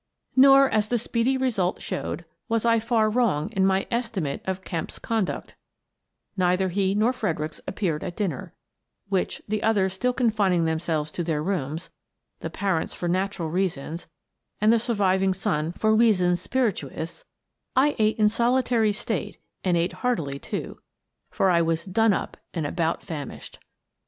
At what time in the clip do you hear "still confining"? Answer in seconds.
9.93-10.65